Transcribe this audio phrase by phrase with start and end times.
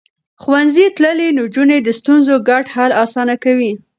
[0.41, 3.71] ښوونځی تللې نجونې د ستونزو ګډ حل اسانه کوي.